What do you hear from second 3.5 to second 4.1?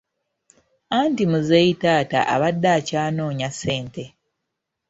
ssente.